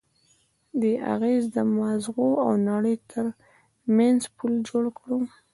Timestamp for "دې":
0.81-0.93